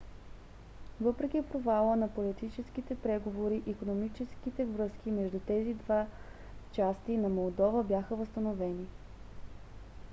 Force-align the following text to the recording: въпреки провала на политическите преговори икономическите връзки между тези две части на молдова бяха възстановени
въпреки 1.01 1.41
провала 1.51 1.95
на 1.95 2.07
политическите 2.13 2.95
преговори 2.95 3.63
икономическите 3.67 4.65
връзки 4.65 5.11
между 5.11 5.39
тези 5.39 5.73
две 5.73 6.07
части 6.71 7.17
на 7.17 7.29
молдова 7.29 7.83
бяха 7.83 8.15
възстановени 8.15 8.85